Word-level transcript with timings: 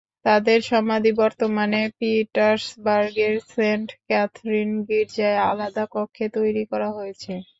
তাঁদের 0.25 0.59
সমাধি 0.69 1.11
বর্তমানে 1.21 1.81
পিটার্সবার্গের 1.97 3.35
সেন্ট 3.49 3.87
ক্যাথরিন 4.03 4.69
গির্জায় 4.87 5.39
আলাদা 5.49 5.83
কক্ষে 5.93 6.25
তৈরি 6.37 6.63
করা 6.71 6.89
হয়েছে। 6.97 7.33